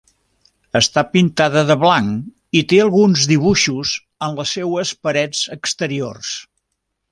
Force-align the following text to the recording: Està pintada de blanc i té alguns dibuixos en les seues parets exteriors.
Està 0.77 1.01
pintada 1.09 1.61
de 1.71 1.75
blanc 1.83 2.57
i 2.61 2.63
té 2.73 2.79
alguns 2.85 3.27
dibuixos 3.33 3.93
en 4.29 4.41
les 4.41 4.57
seues 4.59 4.95
parets 5.09 5.45
exteriors. 5.61 6.35